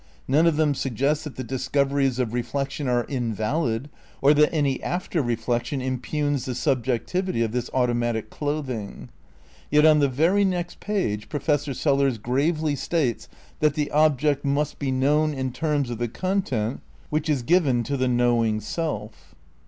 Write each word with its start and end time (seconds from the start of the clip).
None 0.27 0.47
of 0.47 0.55
them 0.55 0.73
suggest 0.73 1.25
that 1.25 1.35
the 1.35 1.43
discoveries 1.43 2.17
of 2.17 2.33
reflection 2.33 2.87
are 2.87 3.03
invalid, 3.03 3.87
or 4.19 4.33
that 4.33 4.51
any 4.51 4.81
after 4.81 5.21
reflection 5.21 5.79
impugns 5.79 6.45
the 6.45 6.55
subjectivity 6.55 7.43
of 7.43 7.51
this 7.51 7.69
automatic 7.71 8.31
clothing. 8.31 9.09
Yet 9.69 9.85
on 9.85 9.99
the 9.99 10.09
very 10.09 10.43
next 10.43 10.79
page 10.79 11.29
Professor 11.29 11.73
Sellars 11.75 12.17
gravely 12.17 12.75
states 12.75 13.27
that 13.59 13.75
"the 13.75 13.91
object 13.91 14.43
must 14.43 14.79
be 14.79 14.89
known 14.89 15.35
in 15.35 15.51
terms 15.51 15.91
of 15.91 15.99
the 15.99 16.07
content 16.07 16.81
which 17.11 17.29
is 17.29 17.43
given 17.43 17.83
to 17.83 17.95
the 17.95 18.07
knowing 18.07 18.59
self." 18.59 19.35